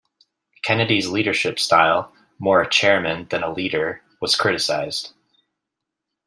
[0.63, 5.13] Kennedy's leadership style- more a chairman than a leader- was criticised.